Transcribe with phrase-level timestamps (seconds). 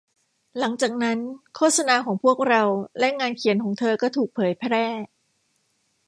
[0.59, 1.17] หลังจากนั้น
[1.55, 2.63] โฆษณาของพวกเรา
[2.99, 4.85] และงานเขียนของเธอก็ถูกแผยแพร่